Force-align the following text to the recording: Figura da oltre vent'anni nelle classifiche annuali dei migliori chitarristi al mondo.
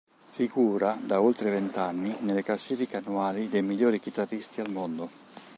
Figura 0.31 0.97
da 0.99 1.21
oltre 1.21 1.51
vent'anni 1.51 2.15
nelle 2.21 2.41
classifiche 2.41 2.97
annuali 2.97 3.49
dei 3.49 3.61
migliori 3.61 3.99
chitarristi 3.99 4.59
al 4.59 4.71
mondo. 4.71 5.11